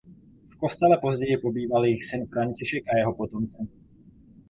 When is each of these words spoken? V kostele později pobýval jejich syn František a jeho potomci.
V 0.49 0.55
kostele 0.57 0.97
později 0.97 1.37
pobýval 1.37 1.85
jejich 1.85 2.05
syn 2.05 2.25
František 2.27 2.83
a 2.87 2.97
jeho 2.97 3.15
potomci. 3.15 3.63